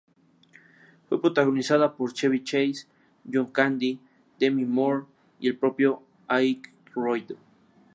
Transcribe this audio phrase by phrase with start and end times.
[1.07, 2.87] Fue protagonizada por Chevy Chase,
[3.31, 3.99] John Candy,
[4.39, 5.05] Demi Moore
[5.39, 7.33] y el propio Aykroyd.